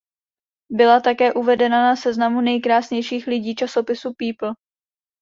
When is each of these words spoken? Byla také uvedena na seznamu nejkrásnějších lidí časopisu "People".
Byla 0.71 0.99
také 0.99 1.33
uvedena 1.33 1.83
na 1.83 1.95
seznamu 1.95 2.41
nejkrásnějších 2.41 3.27
lidí 3.27 3.55
časopisu 3.55 4.13
"People". 4.13 4.53